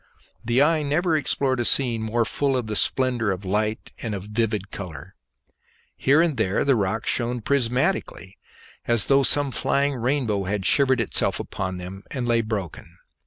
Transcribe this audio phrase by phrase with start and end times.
[0.43, 4.23] The eye never explored a scene more full of the splendour of light and of
[4.23, 5.13] vivid colour.
[5.95, 8.33] Here and there the rocks shone prismatically
[8.87, 12.97] as though some flying rainbow had shivered itself upon them and lay broken.